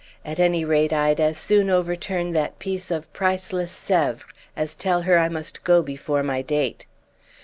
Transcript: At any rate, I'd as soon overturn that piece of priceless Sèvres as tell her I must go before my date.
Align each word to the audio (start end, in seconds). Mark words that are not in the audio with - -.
At 0.25 0.39
any 0.39 0.65
rate, 0.65 0.91
I'd 0.91 1.19
as 1.19 1.37
soon 1.37 1.69
overturn 1.69 2.31
that 2.31 2.57
piece 2.57 2.89
of 2.89 3.13
priceless 3.13 3.71
Sèvres 3.71 4.23
as 4.55 4.73
tell 4.73 5.03
her 5.03 5.19
I 5.19 5.29
must 5.29 5.63
go 5.63 5.83
before 5.83 6.23
my 6.23 6.41
date. 6.41 6.87